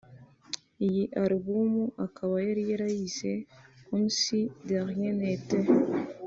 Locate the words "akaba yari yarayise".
2.05-3.29